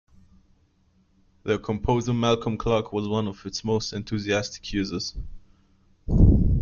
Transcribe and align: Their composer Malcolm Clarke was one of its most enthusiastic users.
Their 1.43 1.59
composer 1.59 2.11
Malcolm 2.11 2.57
Clarke 2.57 2.91
was 2.91 3.07
one 3.07 3.27
of 3.27 3.45
its 3.45 3.63
most 3.63 3.93
enthusiastic 3.93 4.73
users. 4.73 5.15